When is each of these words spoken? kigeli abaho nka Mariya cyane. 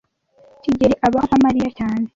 kigeli 0.63 0.95
abaho 1.07 1.25
nka 1.29 1.37
Mariya 1.45 1.69
cyane. 1.77 2.05